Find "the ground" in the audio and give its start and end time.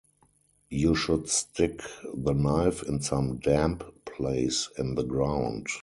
4.95-5.67